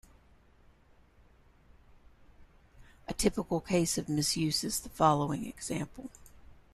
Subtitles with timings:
[3.07, 6.09] A typical case of misuse is the following example.